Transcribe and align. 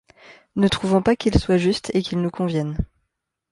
Ne 0.55 0.67
trouvant 0.67 1.03
pas 1.03 1.15
qu'il 1.15 1.37
soit 1.37 1.57
juste 1.57 1.91
et 1.93 2.01
qu'il 2.01 2.21
nous 2.21 2.31
convienne 2.31 2.75